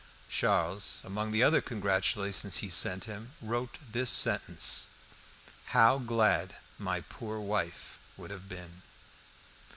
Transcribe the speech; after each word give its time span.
Charles, 0.31 0.99
among 1.05 1.31
the 1.31 1.43
other 1.43 1.61
congratulations 1.61 2.57
he 2.57 2.71
sent 2.71 3.03
him, 3.03 3.33
wrote 3.39 3.77
this 3.91 4.09
sentence 4.09 4.87
"How 5.77 5.99
glad 5.99 6.55
my 6.79 7.01
poor 7.01 7.39
wife 7.39 7.99
would 8.17 8.31
have 8.31 8.49
been!" 8.49 8.81